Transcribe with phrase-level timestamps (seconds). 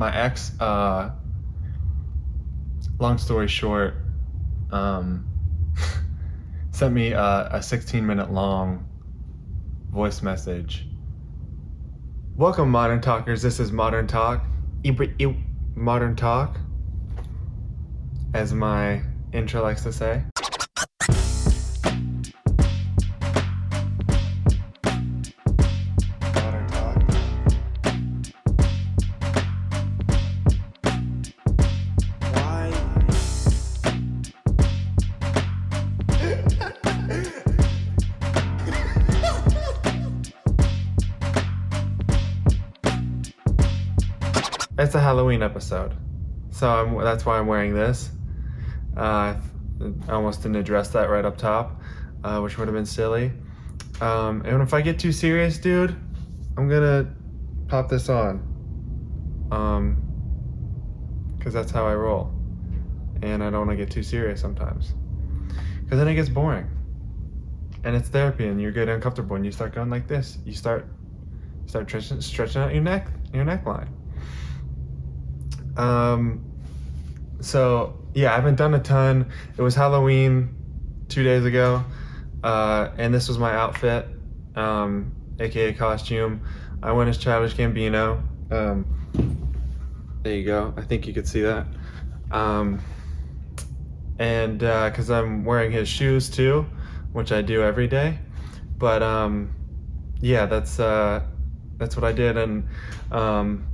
[0.00, 1.10] my ex, uh,
[2.98, 3.96] long story short,
[4.72, 5.26] um,
[6.70, 8.88] sent me a, a 16 minute long
[9.90, 10.86] voice message.
[12.34, 13.42] Welcome, Modern Talkers.
[13.42, 14.46] This is Modern Talk.
[15.74, 16.58] Modern Talk,
[18.32, 19.02] as my
[19.34, 20.22] intro likes to say.
[45.40, 45.96] Halloween episode,
[46.50, 48.10] so I'm, that's why I'm wearing this.
[48.96, 49.34] Uh,
[50.08, 51.80] I almost didn't address that right up top,
[52.24, 53.32] uh, which would have been silly.
[54.00, 55.96] Um, and if I get too serious, dude,
[56.56, 57.08] I'm gonna
[57.68, 58.46] pop this on.
[59.50, 59.96] Um,
[61.38, 62.32] because that's how I roll,
[63.22, 64.92] and I don't want to get too serious sometimes,
[65.82, 66.68] because then it gets boring.
[67.82, 70.36] And it's therapy, and you get uncomfortable, and you start going like this.
[70.44, 70.86] You start
[71.64, 73.88] start stretching, stretching out your neck, your neckline.
[75.76, 76.44] Um,
[77.40, 79.30] so yeah, I haven't done a ton.
[79.56, 80.54] It was Halloween
[81.08, 81.84] two days ago,
[82.42, 84.06] uh, and this was my outfit,
[84.56, 86.42] um, aka costume.
[86.82, 88.22] I went as Childish Gambino.
[88.50, 88.86] Um,
[90.22, 90.74] there you go.
[90.76, 91.66] I think you could see that.
[92.30, 92.80] Um,
[94.18, 96.66] and because I'm wearing his shoes too,
[97.12, 98.18] which I do every day.
[98.76, 99.54] But um,
[100.20, 101.22] yeah, that's uh,
[101.76, 102.68] that's what I did, and
[103.10, 103.66] um,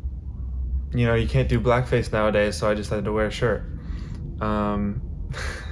[0.92, 3.64] you know you can't do blackface nowadays, so I just had to wear a shirt.
[4.40, 5.02] Um,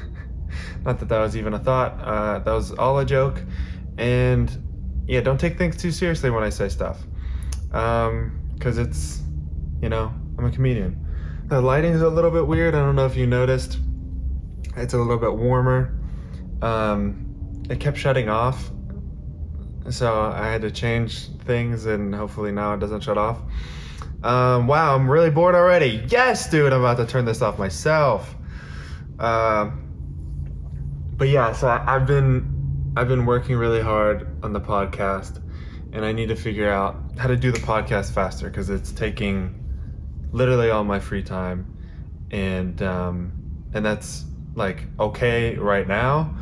[0.84, 2.00] not that that was even a thought.
[2.00, 3.40] Uh, that was all a joke,
[3.98, 4.50] and
[5.06, 7.02] yeah, don't take things too seriously when I say stuff,
[7.68, 9.22] because it's
[9.80, 11.00] you know I'm a comedian.
[11.46, 12.74] The lighting is a little bit weird.
[12.74, 13.78] I don't know if you noticed.
[14.76, 15.94] It's a little bit warmer.
[16.62, 18.70] Um, it kept shutting off,
[19.90, 23.38] so I had to change things, and hopefully now it doesn't shut off.
[24.22, 26.02] Um, wow, I'm really bored already.
[26.08, 28.34] Yes, dude, I'm about to turn this off myself.
[29.18, 29.70] Uh,
[31.16, 35.42] but yeah, so I, I've been I've been working really hard on the podcast,
[35.92, 39.60] and I need to figure out how to do the podcast faster because it's taking
[40.32, 41.76] literally all my free time,
[42.30, 43.32] and um,
[43.74, 44.24] and that's
[44.54, 46.34] like okay right now,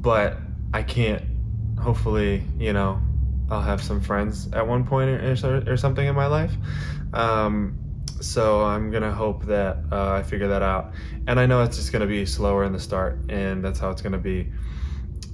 [0.00, 0.38] but
[0.74, 1.22] I can't.
[1.82, 3.00] Hopefully, you know,
[3.50, 6.52] I'll have some friends at one point or, or, or something in my life.
[7.12, 7.78] Um,
[8.20, 10.94] so I'm gonna hope that uh, I figure that out.
[11.26, 14.00] And I know it's just gonna be slower in the start, and that's how it's
[14.00, 14.52] gonna be.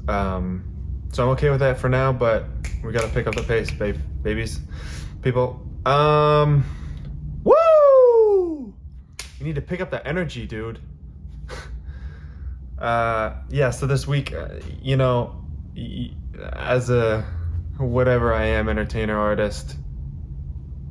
[0.08, 0.64] Um,
[1.12, 2.46] so I'm okay with that for now, but
[2.82, 4.60] we gotta pick up the pace, babe, babies,
[5.22, 5.66] people.
[5.84, 6.64] Um,
[7.44, 8.74] woo!
[9.38, 10.80] You need to pick up the energy, dude.
[12.78, 13.70] uh, yeah.
[13.70, 14.48] So this week, uh,
[14.82, 15.44] you know,
[15.76, 16.10] y-
[16.52, 17.24] as a
[17.78, 19.76] whatever I am, entertainer, artist,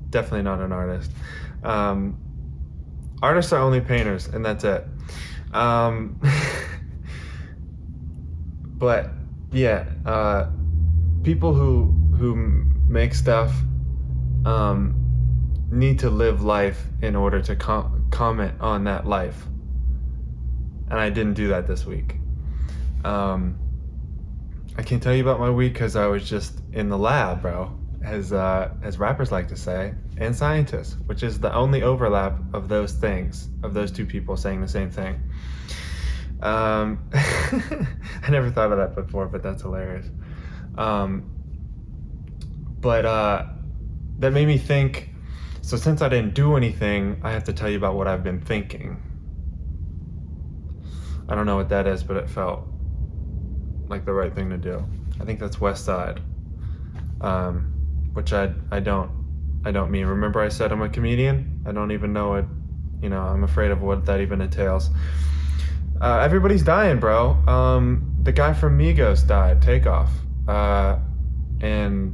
[0.09, 1.11] definitely not an artist.
[1.63, 2.17] Um,
[3.21, 4.85] artists are only painters, and that's it.
[5.53, 6.19] Um,
[8.77, 9.09] but
[9.51, 10.49] yeah, uh,
[11.23, 12.35] people who who
[12.87, 13.53] make stuff
[14.45, 14.95] um,
[15.71, 19.45] need to live life in order to com- comment on that life,
[20.89, 22.15] and I didn't do that this week.
[23.03, 23.59] Um,
[24.77, 27.77] I can't tell you about my week because I was just in the lab, bro
[28.07, 32.69] as uh, as rappers like to say, and scientists, which is the only overlap of
[32.69, 35.21] those things, of those two people saying the same thing.
[36.41, 40.09] Um, I never thought of that before, but that's hilarious.
[40.77, 41.31] Um,
[42.79, 43.45] but uh,
[44.19, 45.09] that made me think.
[45.61, 48.39] So since I didn't do anything, I have to tell you about what I've been
[48.39, 49.03] thinking.
[51.27, 52.65] I don't know what that is, but it felt
[53.89, 54.83] like the right thing to do.
[55.19, 56.21] I think that's West Side.
[57.21, 57.73] Um,
[58.13, 59.11] which I I don't
[59.65, 60.05] I don't mean.
[60.05, 61.63] Remember I said I'm a comedian?
[61.65, 62.45] I don't even know what
[63.01, 64.89] you know, I'm afraid of what that even entails.
[66.01, 67.31] Uh, everybody's dying, bro.
[67.47, 70.11] Um, the guy from Migos died, Takeoff.
[70.47, 70.97] Uh,
[71.61, 72.13] and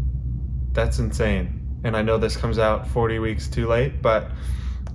[0.71, 1.81] that's insane.
[1.83, 4.31] And I know this comes out 40 weeks too late, but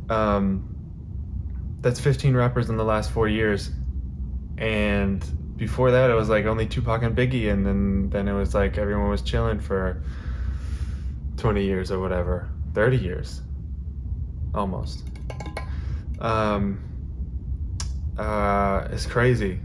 [0.09, 0.75] um,
[1.81, 3.71] that's 15 rappers in the last four years.
[4.57, 5.25] And
[5.59, 8.79] before that, it was like only Tupac and Biggie, and then then it was like
[8.79, 10.03] everyone was chilling for
[11.37, 13.43] 20 years or whatever, 30 years,
[14.55, 15.05] almost.
[16.21, 16.81] Um,
[18.17, 19.61] uh, it's crazy.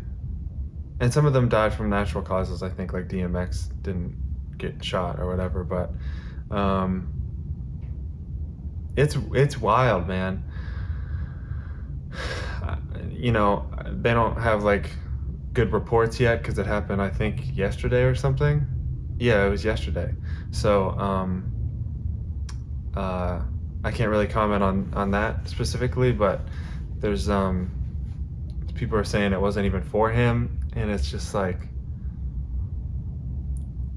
[1.00, 2.64] And some of them died from natural causes.
[2.64, 4.16] I think like DMX didn't
[4.58, 5.92] get shot or whatever, but
[6.56, 7.12] um,
[8.96, 10.44] it's it's wild, man.
[13.12, 14.90] You know, they don't have like
[15.54, 18.66] good reports yet because it happened, I think, yesterday or something.
[19.18, 20.14] Yeah, it was yesterday.
[20.52, 21.52] So, um,
[22.96, 23.42] uh,
[23.84, 26.42] I can't really comment on on that specifically, but
[27.00, 27.72] there's um,
[28.76, 31.68] people are saying it wasn't even for him, and it's just like,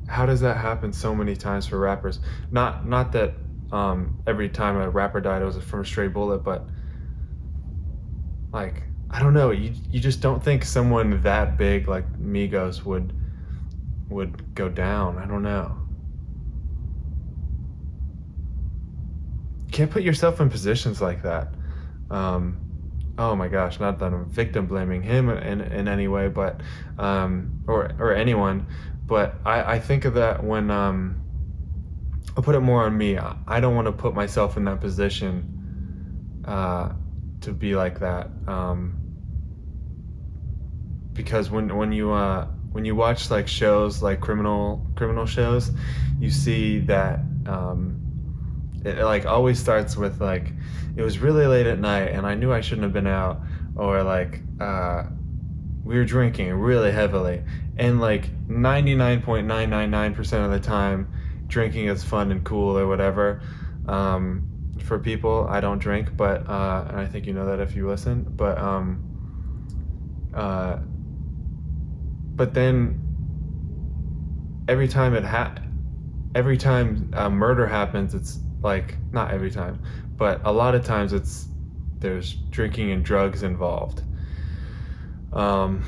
[0.08, 2.20] how does that happen so many times for rappers?
[2.50, 3.35] Not not that
[3.73, 6.67] um, every time a rapper died it was from a stray bullet, but
[8.53, 13.12] like I don't know, you you just don't think someone that big like Migos would
[14.08, 15.19] would go down.
[15.19, 15.76] I don't know.
[19.67, 21.55] You can't put yourself in positions like that.
[22.11, 22.58] Um,
[23.19, 26.61] oh my gosh, not that I'm victim blaming him in, in any way, but
[26.99, 28.67] um, or or anyone,
[29.06, 31.23] but I, I think of that when um,
[32.37, 33.19] I'll put it more on me.
[33.19, 36.93] I don't want to put myself in that position uh,
[37.46, 38.28] to be like that.
[38.46, 38.98] Um,
[41.12, 45.70] because when when you uh, when you watch like shows like criminal criminal shows,
[46.20, 48.02] you see that um,
[48.84, 50.52] it, it like always starts with like
[50.96, 53.40] it was really late at night and I knew I shouldn't have been out,
[53.76, 55.04] or like uh,
[55.84, 57.44] we were drinking really heavily,
[57.76, 61.12] and like 99.999% of the time
[61.46, 63.40] drinking is fun and cool or whatever.
[63.87, 67.75] Um, for people, I don't drink, but uh, and I think you know that if
[67.75, 68.25] you listen.
[68.28, 69.02] But um,
[70.34, 70.78] uh,
[72.34, 73.02] but then
[74.69, 75.56] every time it ha-
[76.34, 79.82] every time a murder happens, it's like not every time,
[80.17, 81.49] but a lot of times it's
[81.99, 84.02] there's drinking and drugs involved.
[85.32, 85.84] Um,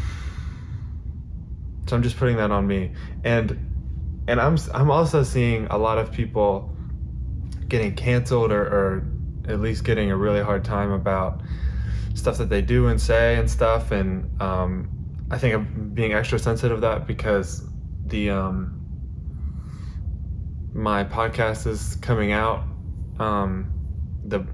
[1.87, 2.93] so I'm just putting that on me,
[3.25, 6.75] and and I'm I'm also seeing a lot of people
[7.69, 9.06] getting canceled or, or
[9.47, 11.43] at least getting a really hard time about
[12.15, 13.91] stuff that they do and say and stuff.
[13.91, 14.91] And um,
[15.31, 17.69] I think I'm being extra sensitive of that because
[18.06, 18.81] the um,
[20.75, 22.65] my podcast is coming out.
[23.19, 23.73] Um,
[24.25, 24.47] the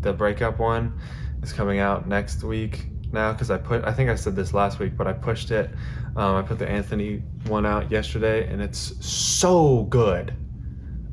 [0.00, 0.98] the breakup one
[1.42, 4.78] is coming out next week now because I put I think I said this last
[4.78, 5.70] week, but I pushed it.
[6.16, 10.34] Um, I put the Anthony one out yesterday, and it's so good.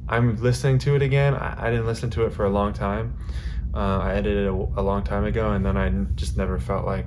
[0.10, 1.36] I'm listening to it again.
[1.36, 3.18] I, I didn't listen to it for a long time.
[3.74, 6.86] Uh, I edited it a, a, long time ago, and then I just never felt
[6.86, 7.06] like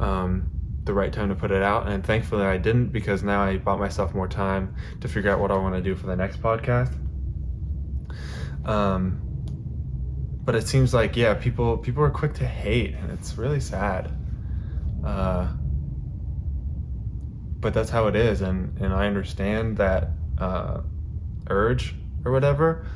[0.00, 0.50] um,
[0.82, 1.88] the right time to put it out.
[1.88, 5.52] And thankfully, I didn't because now I bought myself more time to figure out what
[5.52, 6.92] I want to do for the next podcast.
[8.64, 9.20] Um,
[10.44, 14.10] but it seems like yeah, people people are quick to hate, and it's really sad.
[15.04, 15.52] Uh,
[17.60, 20.08] but that's how it is, and and I understand that
[20.38, 20.80] uh,
[21.48, 21.94] urge
[22.24, 22.86] or whatever.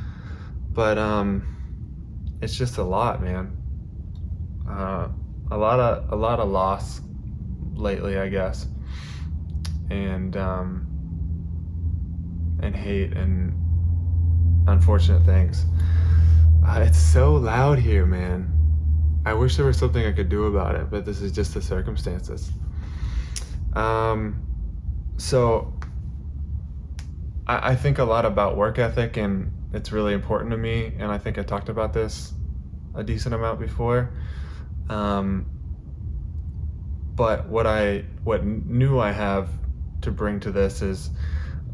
[0.70, 3.56] But um, it's just a lot, man.
[4.68, 5.08] Uh,
[5.50, 7.00] a lot of a lot of loss
[7.74, 8.66] lately, I guess,
[9.90, 10.86] and um,
[12.62, 13.52] and hate and
[14.68, 15.66] unfortunate things.
[16.66, 18.50] Uh, it's so loud here, man.
[19.26, 21.62] I wish there was something I could do about it, but this is just the
[21.62, 22.50] circumstances.
[23.74, 24.42] Um,
[25.16, 25.78] so
[27.46, 30.92] I, I think a lot about work ethic, and it's really important to me.
[30.98, 32.32] And I think I talked about this
[32.94, 34.10] a decent amount before.
[34.88, 35.46] Um,
[37.14, 39.48] but what I what new I have
[40.02, 41.10] to bring to this is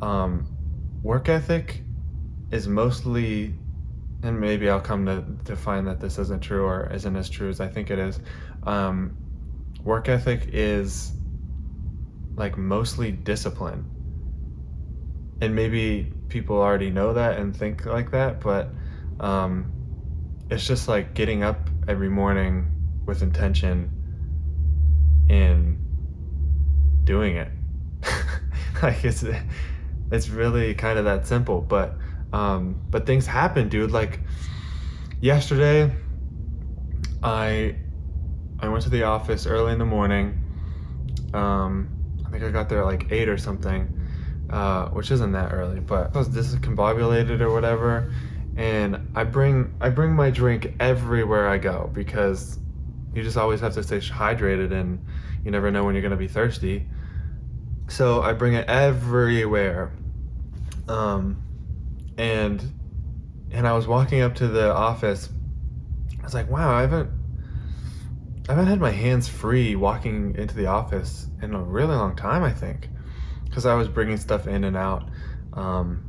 [0.02, 0.46] um,
[1.02, 1.82] work ethic
[2.50, 3.54] is mostly
[4.22, 7.48] and maybe I'll come to, to find that this isn't true or isn't as true
[7.48, 8.20] as I think it is.
[8.64, 9.16] Um,
[9.82, 11.12] work ethic is
[12.34, 13.84] like mostly discipline.
[15.40, 18.68] And maybe people already know that and think like that, but
[19.20, 19.72] um,
[20.50, 22.70] it's just like getting up every morning
[23.06, 23.90] with intention
[25.28, 25.78] and
[27.04, 27.48] doing it.
[28.82, 29.24] like it's
[30.10, 31.96] it's really kind of that simple, but
[32.32, 33.90] um, but things happen, dude.
[33.90, 34.20] Like
[35.20, 35.92] yesterday,
[37.22, 37.76] I
[38.58, 40.42] I went to the office early in the morning.
[41.32, 41.88] Um,
[42.26, 43.99] I think I got there at like eight or something,
[44.50, 48.12] uh, which isn't that early, but I was discombobulated or whatever.
[48.56, 52.58] And I bring I bring my drink everywhere I go because
[53.14, 55.04] you just always have to stay hydrated, and
[55.44, 56.86] you never know when you're gonna be thirsty.
[57.88, 59.92] So I bring it everywhere.
[60.88, 61.42] Um,
[62.18, 62.62] and
[63.52, 65.28] and I was walking up to the office.
[66.20, 67.10] I was like, wow, I haven't
[68.48, 72.42] I haven't had my hands free walking into the office in a really long time.
[72.42, 72.88] I think
[73.50, 75.10] because I was bringing stuff in and out
[75.52, 76.02] um,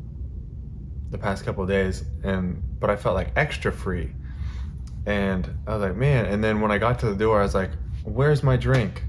[1.10, 4.14] the past couple days, and but I felt like extra free.
[5.06, 6.26] And I was like, man.
[6.26, 7.72] And then when I got to the door, I was like,
[8.04, 9.04] where's my drink?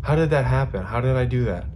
[0.00, 0.82] How did that happen?
[0.82, 1.66] How did I do that?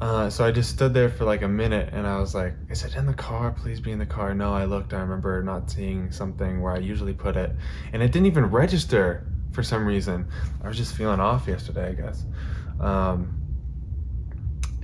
[0.00, 2.84] Uh, so I just stood there for like a minute and I was like, is
[2.84, 3.50] it in the car?
[3.50, 4.32] Please be in the car.
[4.32, 4.94] No, I looked.
[4.94, 7.50] I remember not seeing something where I usually put it.
[7.92, 10.28] And it didn't even register for some reason.
[10.62, 12.24] I was just feeling off yesterday, I guess.
[12.80, 13.37] Um,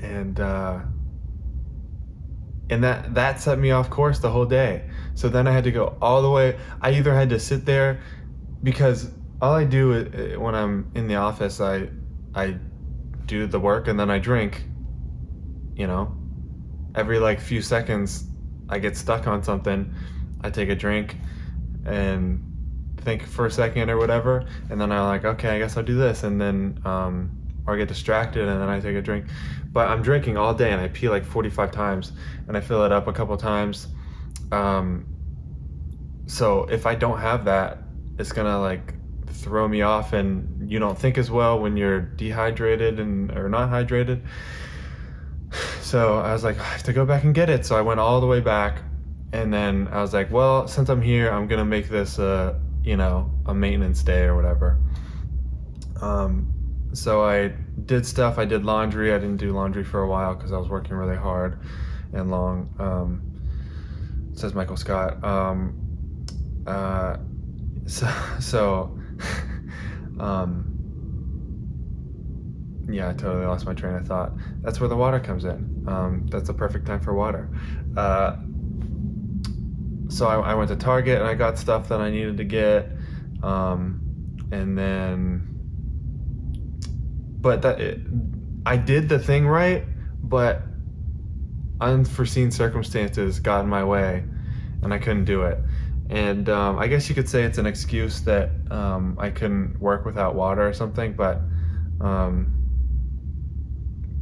[0.04, 0.80] and uh,
[2.70, 4.88] and that that set me off course the whole day.
[5.14, 6.58] So then I had to go all the way.
[6.80, 8.00] I either had to sit there
[8.62, 11.88] because all I do when I'm in the office, I
[12.34, 12.58] I
[13.26, 14.64] do the work and then I drink
[15.75, 16.14] you know,
[16.94, 18.25] every like few seconds
[18.68, 19.92] I get stuck on something,
[20.40, 21.16] I take a drink
[21.84, 22.42] and
[22.99, 25.96] think for a second or whatever, and then I'm like, okay, I guess I'll do
[25.96, 29.26] this, and then um, or I get distracted and then I take a drink.
[29.73, 32.12] But I'm drinking all day and I pee like 45 times
[32.49, 33.88] and I fill it up a couple times.
[34.52, 35.06] Um,
[36.26, 37.78] so if I don't have that,
[38.18, 38.94] it's gonna like
[39.26, 43.68] throw me off and you don't think as well when you're dehydrated and or not
[43.68, 44.23] hydrated
[45.80, 47.66] so I was like, I have to go back and get it.
[47.66, 48.83] So I went all the way back,
[49.33, 52.97] and then I was like, well, since I'm here, I'm gonna make this a you
[52.97, 54.78] know a maintenance day or whatever.
[56.00, 56.52] Um,
[56.94, 57.48] so I
[57.86, 58.38] did stuff.
[58.38, 59.12] I did laundry.
[59.12, 61.58] I didn't do laundry for a while because I was working really hard
[62.12, 62.74] and long.
[62.78, 65.22] Um, says Michael Scott.
[65.22, 66.24] Um,
[66.66, 67.16] uh,
[67.86, 68.08] so
[68.40, 68.98] so.
[70.20, 70.70] um,
[72.88, 74.32] yeah, I totally lost my train of thought.
[74.60, 75.84] That's where the water comes in.
[75.88, 77.48] Um, that's the perfect time for water.
[77.96, 78.36] Uh,
[80.08, 82.90] so I, I, went to Target and I got stuff that I needed to get,
[83.42, 84.00] um,
[84.52, 85.53] and then,
[87.44, 88.00] but that it,
[88.64, 89.84] I did the thing right,
[90.22, 90.62] but
[91.78, 94.24] unforeseen circumstances got in my way,
[94.82, 95.58] and I couldn't do it.
[96.08, 100.06] And um, I guess you could say it's an excuse that um, I couldn't work
[100.06, 101.42] without water or something, but
[102.00, 102.50] um,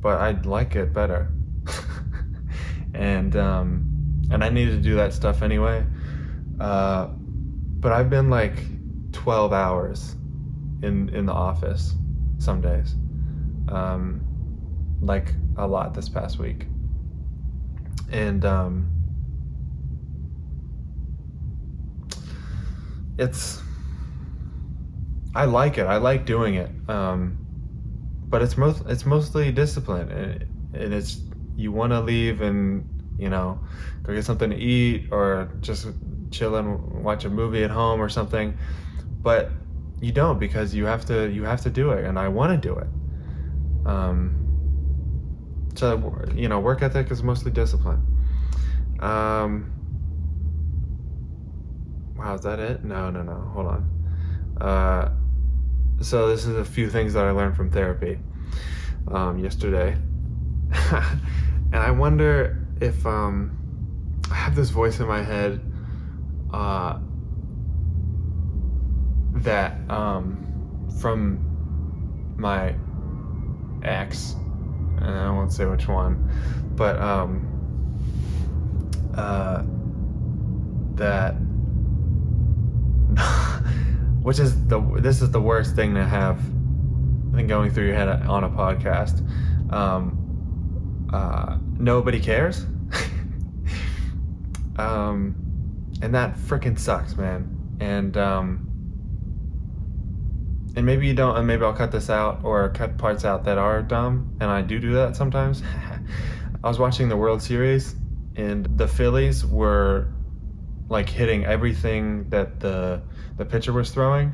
[0.00, 1.30] but I'd like it better.
[2.94, 5.86] and um, and I needed to do that stuff anyway.
[6.58, 8.64] Uh, but I've been like
[9.12, 10.16] 12 hours
[10.82, 11.94] in in the office
[12.38, 12.96] some days,
[13.72, 14.20] um,
[15.00, 16.66] like a lot this past week,
[18.10, 18.90] and um,
[23.18, 23.62] it's
[25.34, 25.86] I like it.
[25.86, 26.70] I like doing it.
[26.88, 27.38] Um,
[28.28, 31.20] but it's most it's mostly discipline, and, and it's
[31.56, 32.88] you want to leave and
[33.18, 33.60] you know
[34.02, 35.88] go get something to eat or just
[36.30, 38.56] chill and watch a movie at home or something,
[39.22, 39.50] but
[40.00, 42.68] you don't because you have to you have to do it, and I want to
[42.68, 42.86] do it.
[43.84, 44.42] Um,
[45.74, 48.06] so you know, work ethic is mostly discipline.
[49.00, 49.72] Um,
[52.16, 52.84] wow, is that it?
[52.84, 53.50] No, no, no.
[53.54, 53.90] Hold on.
[54.60, 55.12] Uh,
[56.00, 58.18] so this is a few things that I learned from therapy
[59.10, 59.96] um, yesterday,
[60.72, 63.58] and I wonder if um,
[64.30, 65.60] I have this voice in my head
[66.52, 66.98] uh,
[69.36, 72.74] that um, from my
[75.00, 76.30] I won't say which one,
[76.76, 77.48] but um,
[79.16, 79.64] uh,
[80.94, 81.32] that
[84.22, 86.38] which is the this is the worst thing to have
[87.32, 89.26] I think going through your head on a podcast.
[89.72, 92.60] Um, uh, nobody cares.
[94.76, 95.34] um,
[96.02, 97.76] and that freaking sucks, man.
[97.80, 98.71] And um,
[100.76, 103.58] and maybe you don't, and maybe I'll cut this out or cut parts out that
[103.58, 105.62] are dumb, and I do do that sometimes.
[106.64, 107.94] I was watching the World Series,
[108.36, 110.08] and the Phillies were
[110.88, 113.02] like hitting everything that the
[113.36, 114.32] the pitcher was throwing,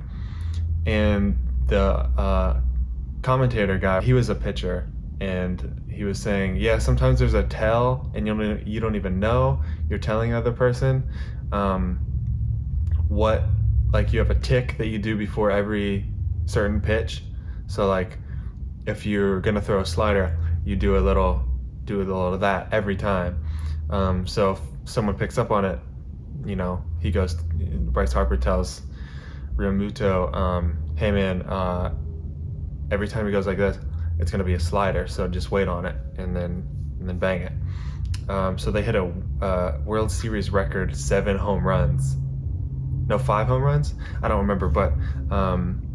[0.86, 2.60] and the uh,
[3.22, 4.88] commentator guy, he was a pitcher,
[5.20, 9.18] and he was saying, yeah, sometimes there's a tell, and you don't you don't even
[9.18, 11.08] know you're telling other person
[11.52, 11.98] um,
[13.08, 13.44] what
[13.92, 16.04] like you have a tick that you do before every
[16.48, 17.22] certain pitch.
[17.66, 18.18] So like
[18.86, 21.44] if you're gonna throw a slider, you do a little
[21.84, 23.44] do a little of that every time.
[23.90, 25.78] Um, so if someone picks up on it,
[26.44, 27.34] you know, he goes.
[27.34, 28.82] Bryce Harper tells
[29.56, 31.94] Realmuto, um, "Hey man, uh,
[32.90, 33.78] every time he goes like this,
[34.18, 35.06] it's to be a slider.
[35.06, 36.66] So just wait on it and then
[36.98, 37.52] and then bang it."
[38.30, 42.16] Um, so they hit a uh, World Series record seven home runs.
[43.06, 43.94] No, five home runs.
[44.22, 44.92] I don't remember, but
[45.30, 45.87] um,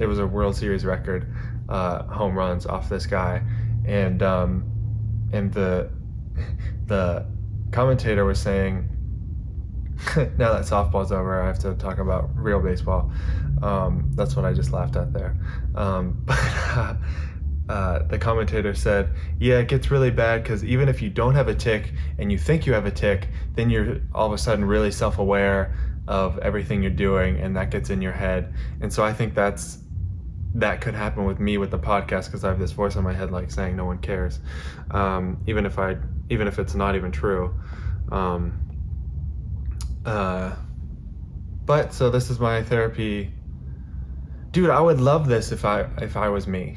[0.00, 1.32] it was a World Series record
[1.68, 3.42] uh, home runs off this guy,
[3.84, 4.64] and um,
[5.32, 5.90] and the
[6.86, 7.26] the
[7.70, 8.88] commentator was saying
[10.16, 13.12] now that softball's over, I have to talk about real baseball.
[13.62, 15.36] Um, that's what I just laughed at there.
[15.74, 16.94] Um, but uh,
[17.68, 21.48] uh, the commentator said, "Yeah, it gets really bad because even if you don't have
[21.48, 24.64] a tick and you think you have a tick, then you're all of a sudden
[24.64, 25.76] really self-aware
[26.08, 28.52] of everything you're doing, and that gets in your head.
[28.80, 29.78] And so I think that's
[30.54, 33.12] that could happen with me with the podcast because I have this voice in my
[33.12, 34.40] head like saying no one cares,
[34.90, 35.96] um, even if I
[36.28, 37.54] even if it's not even true."
[38.10, 38.58] Um,
[40.04, 40.54] uh,
[41.64, 43.32] but so this is my therapy.
[44.50, 46.76] Dude, I would love this if I if I was me.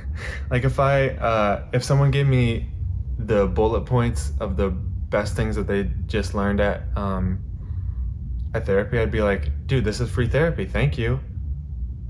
[0.50, 2.68] like if I uh, if someone gave me
[3.18, 7.38] the bullet points of the best things that they just learned at um,
[8.52, 10.66] at therapy, I'd be like, dude, this is free therapy.
[10.66, 11.20] Thank you,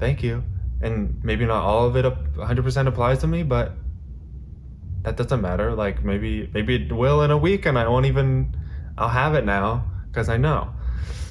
[0.00, 0.42] thank you.
[0.84, 3.72] And maybe not all of it 100% applies to me, but
[5.02, 5.74] that doesn't matter.
[5.74, 8.56] Like maybe maybe it will in a week, and I won't even
[8.96, 10.70] I'll have it now because I know.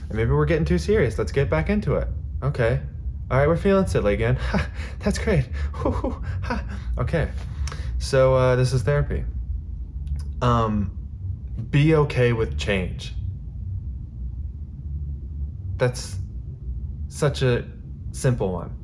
[0.09, 1.17] And maybe we're getting too serious.
[1.17, 2.07] Let's get back into it.
[2.43, 2.81] Okay.
[3.31, 4.37] All right, we're feeling silly again.
[4.99, 5.47] That's great.
[6.97, 7.29] okay.
[7.97, 9.23] So uh, this is therapy.
[10.41, 10.97] Um,
[11.71, 13.13] be okay with change.
[15.77, 16.17] That's
[17.07, 17.65] such a
[18.11, 18.75] simple one,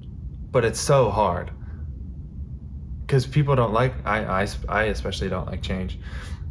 [0.52, 1.52] but it's so hard
[3.02, 3.94] because people don't like.
[4.06, 6.00] I, I I especially don't like change.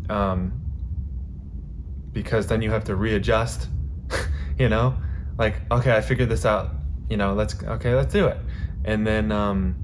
[0.09, 0.61] Um,
[2.13, 3.69] because then you have to readjust,
[4.59, 4.97] you know?
[5.39, 6.73] Like, okay, I figured this out,
[7.09, 8.39] you know, let's okay, let's do it.
[8.85, 9.77] And then um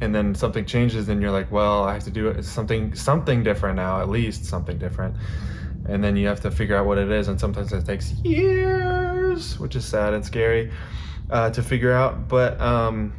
[0.00, 3.42] and then something changes and you're like, well, I have to do it something something
[3.42, 5.16] different now, at least something different.
[5.88, 9.58] And then you have to figure out what it is and sometimes it takes years,
[9.58, 10.70] which is sad and scary
[11.32, 13.12] uh, to figure out, but um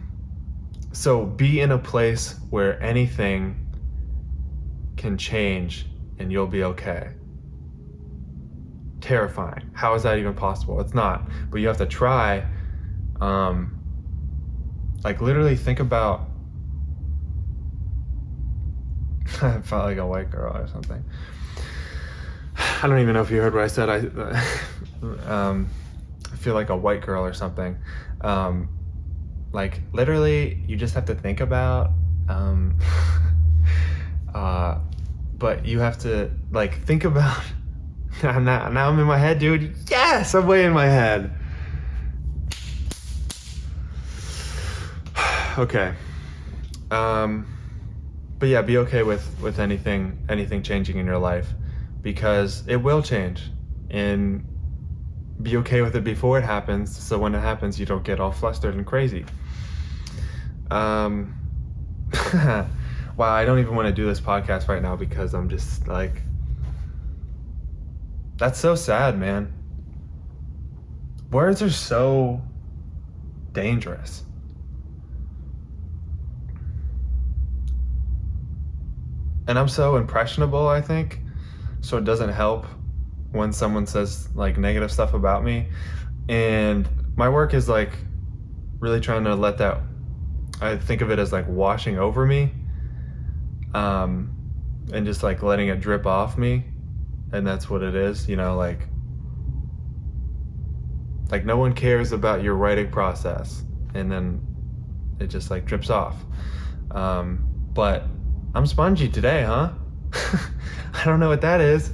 [0.93, 3.57] so be in a place where anything
[4.95, 5.87] can change
[6.19, 7.09] and you'll be okay
[9.03, 9.69] terrifying.
[9.73, 10.79] How is that even possible?
[10.79, 11.29] It's not.
[11.51, 12.45] But you have to try.
[13.19, 13.77] Um,
[15.03, 16.29] like literally think about.
[19.41, 21.03] I felt like a white girl or something.
[22.81, 23.89] I don't even know if you heard what I said.
[23.89, 23.97] I,
[25.49, 25.69] um,
[26.43, 27.77] feel like a white girl or something.
[28.21, 28.69] Um,
[29.51, 31.91] like literally, you just have to think about.
[32.29, 32.77] Um,
[34.35, 34.79] uh,
[35.37, 37.43] but you have to like think about
[38.23, 39.75] now, now I'm in my head, dude.
[39.89, 41.31] Yes, I'm way in my head.
[45.57, 45.93] okay.
[46.91, 47.47] Um,
[48.39, 51.47] but yeah, be okay with with anything anything changing in your life
[52.01, 53.49] because it will change,
[53.89, 54.45] and
[55.43, 56.97] be okay with it before it happens.
[56.97, 59.25] So when it happens, you don't get all flustered and crazy.
[60.71, 61.35] Um,
[63.17, 66.21] wow, I don't even want to do this podcast right now because I'm just like
[68.37, 69.53] that's so sad, man.
[71.31, 72.41] Words are so
[73.51, 74.23] dangerous.
[79.47, 81.19] And I'm so impressionable, I think.
[81.81, 82.65] So it doesn't help
[83.33, 85.67] when someone says like negative stuff about me.
[86.29, 87.91] And my work is like
[88.79, 89.81] really trying to let that
[90.61, 92.51] I think of it as like washing over me.
[93.73, 94.33] Um
[94.91, 96.65] and just like letting it drip off me
[97.31, 98.87] and that's what it is you know like
[101.29, 104.41] like no one cares about your writing process and then
[105.19, 106.15] it just like drips off
[106.91, 107.43] um,
[107.73, 108.03] but
[108.55, 109.71] i'm spongy today huh
[110.93, 111.91] i don't know what that is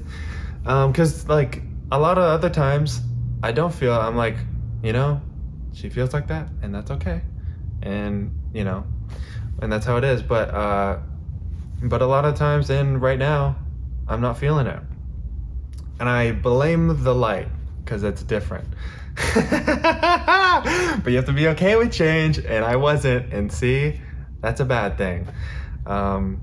[0.66, 0.94] um,
[1.28, 3.02] like a lot of other times
[3.44, 4.38] i don't feel i'm like
[4.84, 5.22] you know
[5.74, 7.22] she feels like that and that's okay
[7.82, 8.84] and you know
[9.62, 10.98] and that's how it is but uh
[11.84, 13.56] but a lot of times and right now
[14.08, 14.82] i'm not feeling it
[16.00, 17.50] and I blame the light
[17.84, 18.68] because it's different.
[19.36, 23.34] but you have to be okay with change, and I wasn't.
[23.34, 24.00] And see,
[24.42, 25.28] that's a bad thing.
[25.84, 26.40] Because um,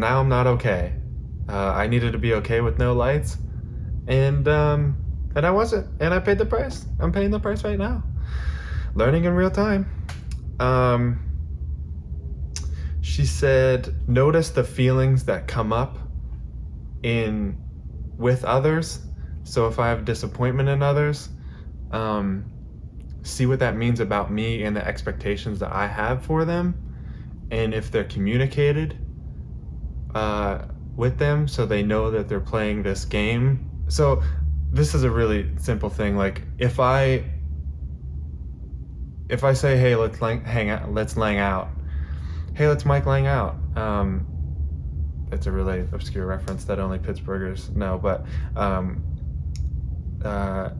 [0.00, 0.94] now I'm not okay.
[1.50, 3.36] Uh, I needed to be okay with no lights,
[4.06, 4.96] and um,
[5.34, 5.88] and I wasn't.
[6.00, 6.86] And I paid the price.
[7.00, 8.04] I'm paying the price right now.
[8.94, 9.90] Learning in real time.
[10.60, 11.18] Um,
[13.00, 15.98] she said, notice the feelings that come up
[17.02, 17.58] in
[18.16, 19.00] with others.
[19.44, 21.30] So if I have disappointment in others,
[21.90, 22.44] um,
[23.22, 26.74] see what that means about me and the expectations that I have for them,
[27.50, 28.98] and if they're communicated
[30.14, 30.62] uh,
[31.00, 33.68] with them so they know that they're playing this game.
[33.88, 34.22] So
[34.70, 36.16] this is a really simple thing.
[36.16, 37.24] Like if I
[39.28, 41.68] if I say, "Hey, let's lang- hang out, let's lang out,"
[42.54, 44.26] "Hey, let's Mike lang out," um,
[45.32, 49.02] it's a really obscure reference that only Pittsburghers know, but um,
[50.24, 50.70] uh,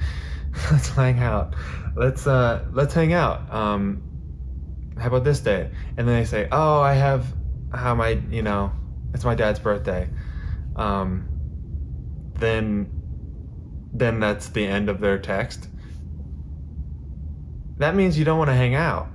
[0.72, 1.54] let's lang out.
[1.94, 3.52] Let's uh, let's hang out.
[3.52, 4.02] Um,
[4.98, 5.70] how about this day?
[5.96, 7.26] And then they say, oh, I have
[7.72, 8.72] how my you know
[9.14, 10.08] it's my dad's birthday.
[10.76, 11.28] Um,
[12.34, 12.90] then
[13.92, 15.68] then that's the end of their text.
[17.78, 19.08] That means you don't want to hang out.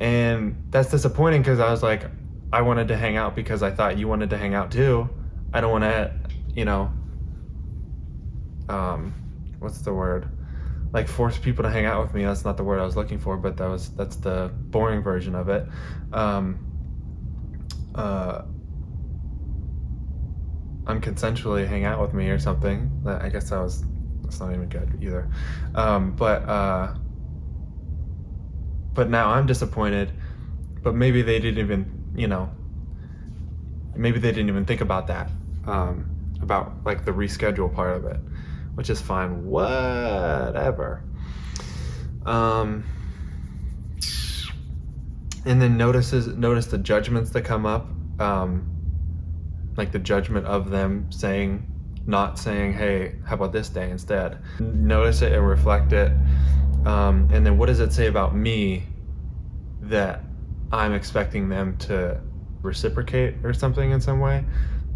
[0.00, 2.04] And that's disappointing because I was like,
[2.52, 5.08] I wanted to hang out because I thought you wanted to hang out too.
[5.52, 6.12] I don't want to,
[6.54, 6.90] you know,
[8.68, 9.12] um,
[9.58, 10.28] what's the word?
[10.92, 12.24] Like force people to hang out with me.
[12.24, 15.34] That's not the word I was looking for, but that was that's the boring version
[15.34, 15.66] of it.
[16.12, 16.64] Um,
[17.94, 18.42] uh,
[20.88, 22.90] unconsensually hang out with me or something.
[23.04, 23.84] That I guess that was
[24.22, 25.28] that's not even good either.
[25.74, 26.94] Um, but uh,
[28.94, 30.12] but now I'm disappointed.
[30.82, 32.50] But maybe they didn't even, you know,
[33.96, 35.30] maybe they didn't even think about that,
[35.66, 36.08] um,
[36.40, 38.20] about like the reschedule part of it,
[38.74, 39.44] which is fine.
[39.44, 41.02] Whatever.
[42.24, 42.84] Um,
[45.44, 47.88] and then notices notice the judgments that come up.
[48.20, 48.77] Um,
[49.78, 51.64] like the judgment of them saying,
[52.06, 54.38] not saying, hey, how about this day instead?
[54.60, 56.12] Notice it and reflect it.
[56.84, 58.82] Um, and then what does it say about me
[59.82, 60.22] that
[60.72, 62.20] I'm expecting them to
[62.60, 64.44] reciprocate or something in some way?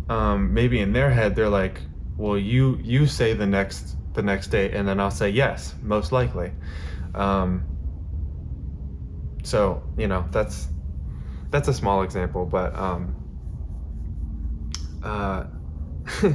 [0.09, 1.81] Um, maybe in their head they're like,
[2.17, 6.13] well, you you say the next the next day, and then I'll say yes, most
[6.13, 6.53] likely.
[7.15, 7.65] Um,
[9.43, 10.69] so you know that's
[11.51, 13.22] that's a small example, but um,
[15.05, 15.45] uh,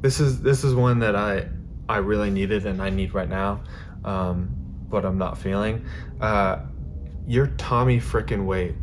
[0.00, 1.48] this is this is one that I
[1.88, 3.62] I really needed and I need right now,
[4.04, 4.50] um,
[4.88, 5.84] but I'm not feeling.
[6.20, 6.60] Uh,
[7.26, 8.74] you're Tommy frickin' Waite.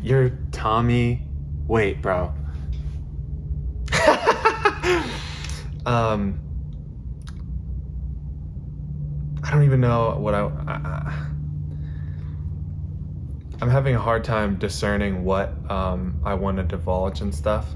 [0.00, 1.26] You're Tommy
[1.66, 2.32] Waite, bro.
[5.86, 6.40] um,
[9.42, 11.26] I don't even know what I, I
[13.60, 17.66] I'm having a hard time discerning what um, I want to divulge and stuff.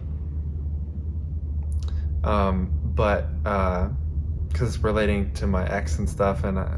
[2.23, 6.69] Um, but because uh, it's relating to my ex and stuff, and uh,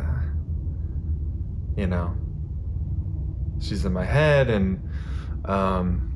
[1.77, 2.17] you know,
[3.61, 4.89] she's in my head, and
[5.45, 6.15] um,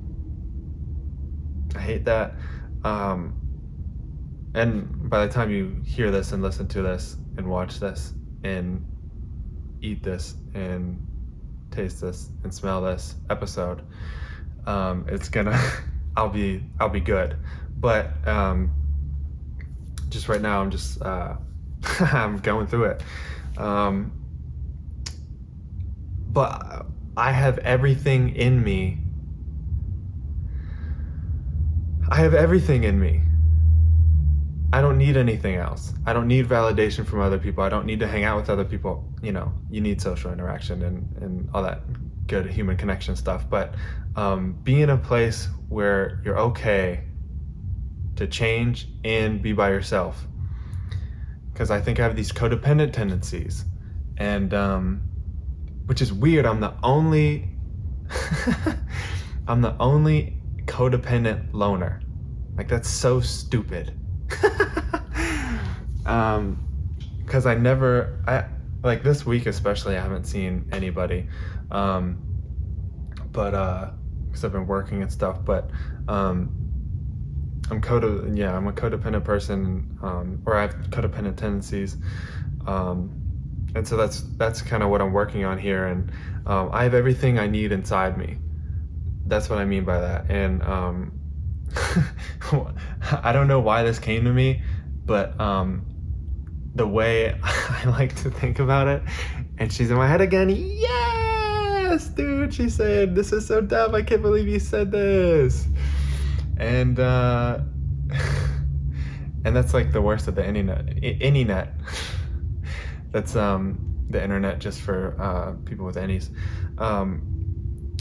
[1.77, 2.37] I hate that.
[2.85, 3.35] Um,
[4.55, 8.85] and by the time you hear this and listen to this and watch this and
[9.83, 11.08] eat this and
[11.70, 13.83] taste this and smell this episode,
[14.66, 15.59] um, it's gonna
[16.16, 17.37] I'll be I'll be good.
[17.78, 18.70] But um,
[20.09, 21.37] just right now I'm just uh,
[22.00, 23.02] I'm going through it.
[23.57, 24.12] Um,
[26.31, 28.98] but I have everything in me.
[32.11, 33.22] I have everything in me
[34.70, 35.94] I don't need anything else.
[36.04, 37.64] I don't need validation from other people.
[37.64, 39.02] I don't need to hang out with other people.
[39.22, 41.81] You know, you need social interaction and, and all that
[42.26, 43.48] good human connection stuff.
[43.48, 43.74] But
[44.14, 47.04] um, be in a place where you're okay
[48.16, 50.26] to change and be by yourself.
[51.50, 53.64] Because I think I have these codependent tendencies.
[54.18, 55.00] And, um,
[55.87, 56.44] which is weird.
[56.44, 57.48] I'm the only,
[59.48, 62.02] I'm the only codependent loner.
[62.54, 63.97] Like, that's so stupid
[66.07, 66.64] um,
[67.25, 68.47] because I never, I
[68.83, 71.29] like this week especially, I haven't seen anybody.
[71.71, 72.19] Um,
[73.33, 73.91] but uh,
[74.29, 75.45] because I've been working and stuff.
[75.45, 75.71] But
[76.07, 76.55] um,
[77.71, 81.97] I'm code, yeah, I'm a codependent person, um, or I have codependent tendencies.
[82.67, 83.11] Um,
[83.75, 86.11] and so that's that's kind of what I'm working on here, and
[86.47, 88.38] um, I have everything I need inside me.
[89.27, 91.17] That's what I mean by that, and um,
[93.22, 94.62] I don't know why this came to me,
[95.04, 95.85] but um,
[96.74, 99.02] the way I like to think about it,
[99.59, 100.50] and she's in my head again.
[100.50, 103.94] Yes, dude, she said, This is so dumb.
[103.94, 105.66] I can't believe you said this.
[106.57, 107.61] And, uh,
[109.44, 110.87] and that's like the worst of the internet.
[110.87, 111.72] Anynet.
[113.11, 116.31] that's um, the internet just for uh, people with any's.
[116.78, 117.96] Um,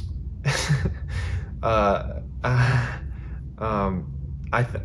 [1.64, 2.97] uh, uh
[3.58, 4.14] um,
[4.52, 4.84] I th-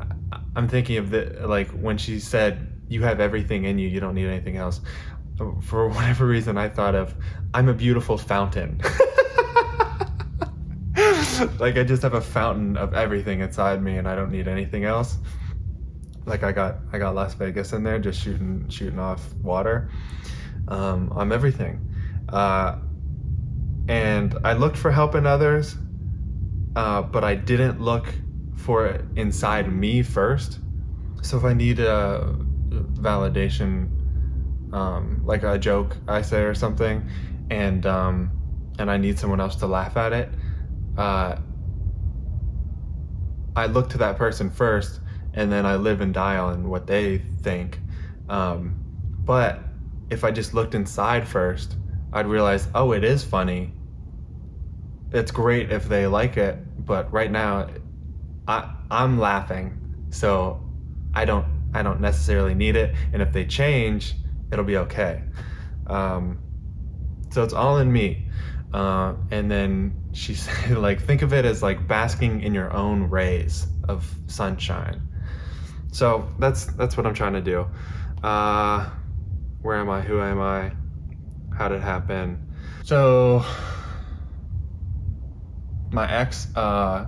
[0.57, 4.15] I'm thinking of the like when she said you have everything in you, you don't
[4.15, 4.81] need anything else.
[5.63, 7.15] For whatever reason, I thought of
[7.55, 8.81] I'm a beautiful fountain.
[11.59, 14.85] like I just have a fountain of everything inside me, and I don't need anything
[14.85, 15.17] else.
[16.25, 19.91] Like I got I got Las Vegas in there, just shooting shooting off water.
[20.69, 21.89] Um, I'm everything.
[22.29, 22.77] Uh,
[23.89, 25.77] and I looked for help in others,
[26.77, 28.15] uh, but I didn't look
[28.63, 30.61] for it inside me first.
[31.23, 32.37] so if I need a
[32.71, 33.89] validation,
[34.73, 37.09] um, like a joke I say or something,
[37.51, 38.31] and um,
[38.79, 40.31] and I need someone else to laugh at it,
[40.97, 41.37] uh,
[43.55, 45.01] I look to that person first,
[45.35, 47.81] and then I live and die on what they think.
[48.29, 48.75] Um,
[49.25, 49.61] but
[50.11, 51.77] if I just looked inside first,
[52.13, 53.73] I'd realize, oh, it is funny.
[55.13, 57.69] It's great if they like it, but right now,
[58.47, 60.63] I I'm laughing, so
[61.15, 62.95] I don't I don't necessarily need it.
[63.13, 64.15] And if they change,
[64.51, 65.23] it'll be okay.
[65.87, 66.39] Um,
[67.31, 68.27] so it's all in me.
[68.73, 73.05] Uh, and then she said, like, think of it as like basking in your own
[73.05, 75.09] rays of sunshine.
[75.93, 77.67] So that's that's what I'm trying to do.
[78.23, 78.89] Uh,
[79.61, 80.01] where am I?
[80.01, 80.73] Who am I?
[81.57, 82.55] How did it happen?
[82.85, 83.45] So
[85.93, 87.07] my ex, uh,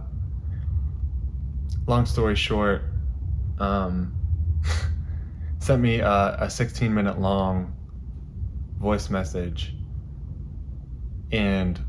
[1.87, 2.83] long story short,
[3.59, 4.15] um,
[5.59, 7.75] sent me a, a 16 minute long
[8.79, 9.75] voice message
[11.33, 11.81] and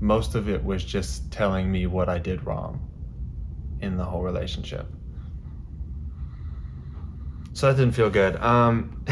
[0.00, 2.80] most of it was just telling me what I did wrong
[3.80, 4.86] in the whole relationship.
[7.52, 8.36] So that didn't feel good.
[8.36, 9.04] Um,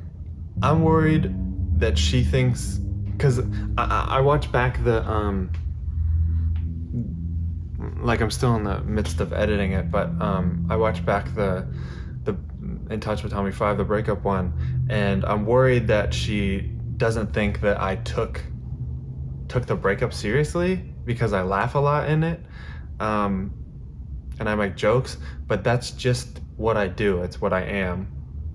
[0.62, 1.34] I'm worried
[1.80, 2.74] that she thinks
[3.12, 3.40] because
[3.78, 5.50] I, I watched back the um,
[8.00, 11.66] like I'm still in the midst of editing it, but um, I watched back the
[12.24, 12.36] the
[12.90, 14.52] In Touch with Tommy Five, the breakup one,
[14.88, 18.42] and I'm worried that she doesn't think that I took
[19.48, 22.40] took the breakup seriously because I laugh a lot in it,
[23.00, 23.52] um,
[24.38, 25.16] and I make jokes.
[25.46, 27.22] But that's just what I do.
[27.22, 28.12] It's what I am,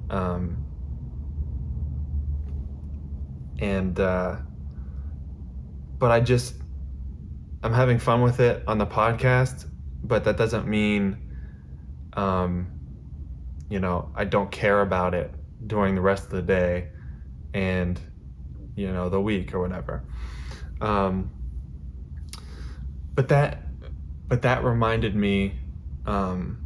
[0.10, 0.64] um,
[3.60, 4.38] and uh,
[5.98, 6.63] but I just
[7.64, 9.68] I'm having fun with it on the podcast.
[10.04, 11.18] But that doesn't mean,
[12.14, 12.68] um,
[13.70, 15.34] you know, I don't care about it
[15.66, 16.90] during the rest of the day,
[17.54, 18.00] and
[18.76, 20.04] you know the week or whatever.
[20.82, 21.32] Um,
[23.16, 23.64] but that,
[24.28, 25.54] but that reminded me
[26.06, 26.58] um,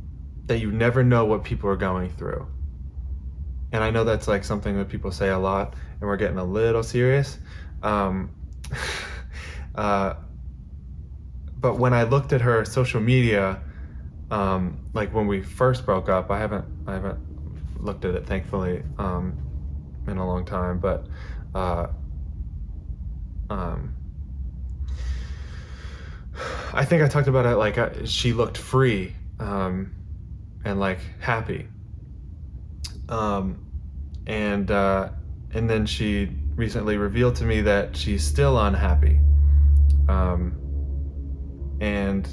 [0.47, 2.47] that you never know what people are going through.
[3.71, 6.43] And I know that's like something that people say a lot, and we're getting a
[6.43, 7.38] little serious.
[7.83, 8.31] Um,
[9.75, 10.15] uh,
[11.60, 13.62] but when I looked at her social media,
[14.30, 17.20] um, like when we first broke up, I haven't I haven't
[17.84, 19.38] looked at it thankfully um,
[20.08, 21.08] in a long time, but
[21.56, 21.88] uh,
[23.50, 23.96] um,
[26.74, 29.96] I think I talked about it like uh, she looked free um,
[30.63, 31.67] and like happy.
[33.10, 33.65] Um,
[34.28, 35.10] and uh,
[35.54, 39.20] and then she recently revealed to me that she's still unhappy.
[40.10, 40.66] Um,
[41.79, 42.27] and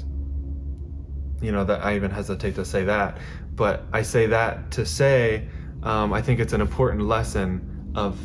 [1.41, 3.17] you know that I even hesitate to say that,
[3.55, 5.47] but I say that to say
[5.83, 8.19] um, I think it's an important lesson of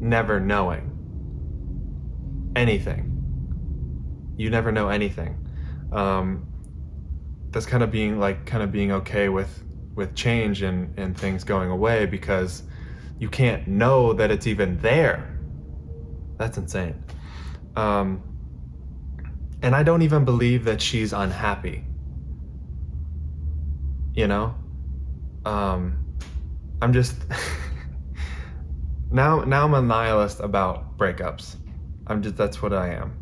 [0.00, 0.92] never knowing
[2.56, 3.12] anything.
[4.36, 5.46] You never know anything.
[5.92, 6.46] Um,
[7.50, 9.62] that's kind of being like kind of being okay with
[9.94, 12.64] with change and and things going away because
[13.18, 15.38] you can't know that it's even there.
[16.38, 17.02] That's insane.
[17.76, 18.22] Um,
[19.62, 21.84] and I don't even believe that she's unhappy.
[24.14, 24.54] You know?
[25.44, 26.04] Um,
[26.82, 27.16] I'm just
[29.10, 31.56] now now I'm a nihilist about breakups.
[32.06, 33.16] I'm just that's what I am.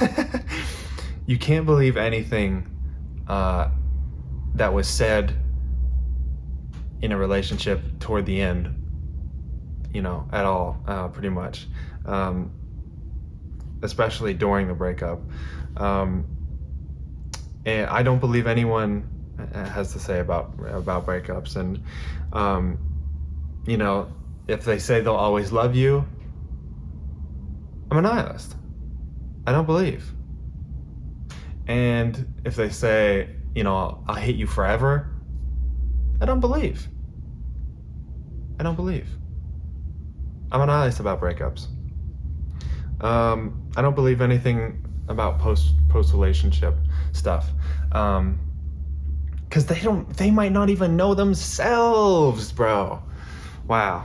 [1.26, 2.66] you can't believe anything
[3.28, 3.70] uh,
[4.54, 5.34] that was said
[7.02, 8.74] in a relationship toward the end,
[9.92, 11.66] you know, at all, uh, pretty much,
[12.04, 12.52] um,
[13.82, 15.20] especially during the breakup.
[15.76, 16.26] Um,
[17.64, 19.08] and I don't believe anyone
[19.54, 21.82] has to say about about breakups, and
[22.32, 22.78] um,
[23.66, 24.12] you know,
[24.48, 26.06] if they say they'll always love you,
[27.90, 28.56] I'm a nihilist.
[29.46, 30.12] I don't believe.
[31.66, 35.10] And if they say, you know, I'll, I'll hate you forever,
[36.20, 36.88] I don't believe.
[38.58, 39.08] I don't believe.
[40.52, 41.66] I'm a nihilist about breakups.
[43.00, 46.74] Um, I don't believe anything about post post relationship
[47.12, 47.50] stuff.
[47.92, 48.38] Um,
[49.50, 53.02] cause they don't, they might not even know themselves, bro.
[53.66, 54.04] Wow.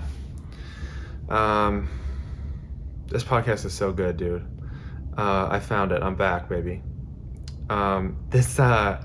[1.30, 1.88] Um,
[3.08, 4.46] this podcast is so good, dude.
[5.18, 6.02] Uh, I found it.
[6.02, 6.82] I'm back, baby.
[7.70, 9.02] Um, this, uh,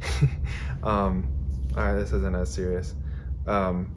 [0.82, 1.28] um,
[1.76, 2.94] all right, this isn't as serious.
[3.46, 3.94] Um,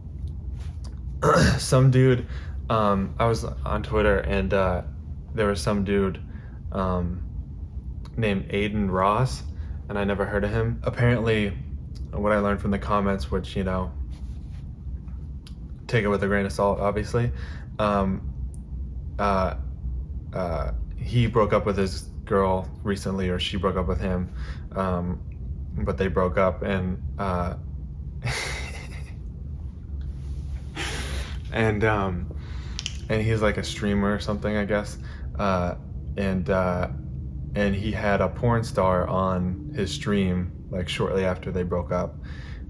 [1.57, 2.27] some dude,
[2.69, 4.81] um, I was on Twitter and uh,
[5.35, 6.19] there was some dude
[6.71, 7.23] um,
[8.17, 9.43] named Adin Ross,
[9.87, 10.81] and I never heard of him.
[10.83, 11.53] Apparently,
[12.11, 13.91] what I learned from the comments, which you know,
[15.87, 17.31] take it with a grain of salt, obviously.
[17.77, 18.33] Um,
[19.17, 19.55] uh,
[20.33, 24.33] uh, he broke up with his girl recently, or she broke up with him,
[24.75, 25.19] um,
[25.77, 27.55] but they broke up, and uh,
[31.51, 32.31] and um,
[33.09, 34.97] and he's like a streamer or something, I guess,
[35.37, 35.75] uh,
[36.17, 36.89] and uh,
[37.55, 42.15] and he had a porn star on his stream like shortly after they broke up,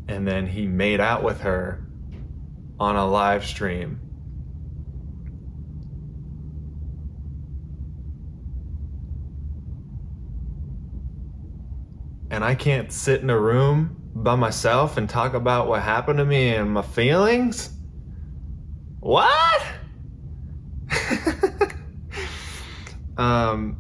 [0.08, 1.86] and then he made out with her
[2.80, 3.99] on a live stream.
[12.32, 16.25] And I can't sit in a room by myself and talk about what happened to
[16.25, 17.71] me and my feelings?
[18.99, 19.63] What?
[23.19, 23.75] Um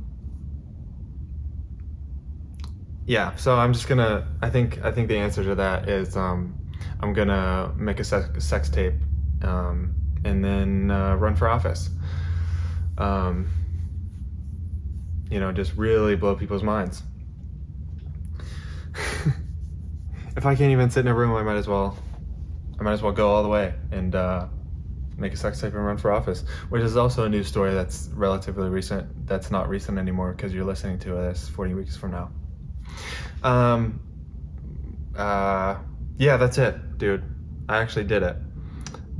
[3.07, 6.53] yeah so i'm just gonna i think i think the answer to that is um
[6.99, 8.93] i'm gonna make a sex, sex tape
[9.41, 11.89] um and then uh, run for office.
[12.97, 13.47] Um
[15.31, 17.03] you know just really blow people's minds.
[20.37, 21.97] If i can't even sit in a room i might as well
[22.79, 24.47] i might as well go all the way and uh
[25.19, 28.09] make a sex tape and run for office, which is also a news story that's
[28.13, 29.27] relatively recent.
[29.27, 32.31] That's not recent anymore because you're listening to this 40 weeks from now.
[33.43, 33.99] Um,
[35.15, 35.77] uh,
[36.17, 37.23] yeah, that's it, dude.
[37.67, 38.35] I actually did it.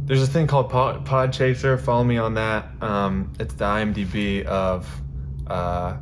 [0.06, 1.80] There's a thing called Podchaser.
[1.80, 2.70] Follow me on that.
[2.82, 4.90] Um, it's the IMDb of
[5.46, 5.98] uh,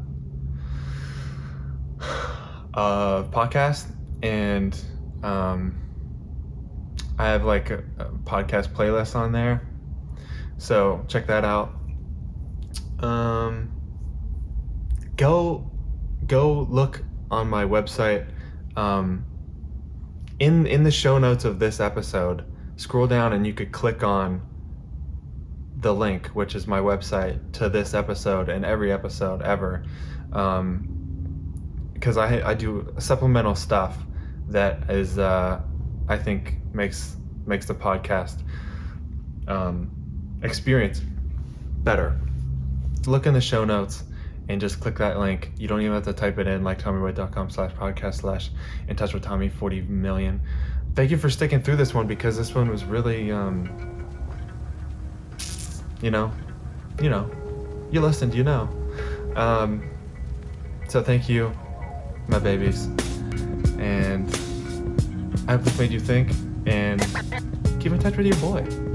[2.74, 3.88] podcast,
[4.24, 4.80] and
[5.24, 5.78] um,
[7.20, 9.67] I have like a, a podcast playlist on there
[10.58, 11.74] so check that out.
[13.00, 13.72] Um,
[15.16, 15.70] go
[16.26, 18.28] go look on my website.
[18.76, 19.26] Um,
[20.40, 24.42] in in the show notes of this episode, scroll down and you could click on
[25.80, 29.86] the link, which is my website, to this episode and every episode ever.
[30.34, 30.94] Um,
[31.94, 33.98] because I I do supplemental stuff
[34.50, 35.62] that is uh,
[36.08, 37.16] I think makes
[37.46, 38.44] makes the podcast
[39.48, 39.97] um,
[40.42, 41.02] experience
[41.84, 42.20] better.
[43.06, 44.04] Look in the show notes
[44.50, 45.52] and just click that link.
[45.58, 48.50] You don't even have to type it in like tommywaite.com slash podcast slash
[48.88, 50.42] in touch with Tommy 40 million.
[50.96, 54.08] Thank you for sticking through this one because this one was really, um,
[56.02, 56.32] you know,
[57.02, 57.30] you know,
[57.92, 58.70] you listened, you know.
[59.36, 59.90] Um,
[60.88, 61.52] so thank you,
[62.28, 62.86] my babies.
[63.78, 64.28] And
[65.48, 66.32] I hope this made you think
[66.66, 67.00] and
[67.80, 68.87] keep in touch with your boy.